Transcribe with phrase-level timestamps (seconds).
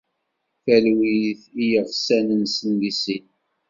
[0.63, 3.25] Talwit i yiɣsan-nsen di sin.